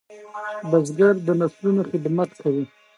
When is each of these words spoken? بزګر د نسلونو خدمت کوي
بزګر 0.69 1.13
د 1.27 1.27
نسلونو 1.41 1.81
خدمت 1.91 2.29
کوي 2.41 2.65